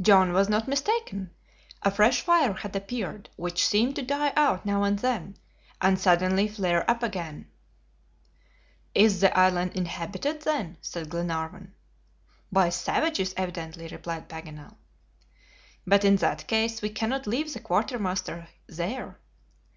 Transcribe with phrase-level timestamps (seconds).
[0.00, 1.30] John was not mistaken.
[1.82, 5.38] A fresh fire had appeared, which seemed to die out now and then,
[5.80, 7.48] and suddenly flare up again.
[8.94, 11.74] "Is the island inhabited then?" said Glenarvan.
[12.52, 14.76] "By savages, evidently," replied Paganel.
[15.84, 19.18] "But in that case, we cannot leave the quartermaster there."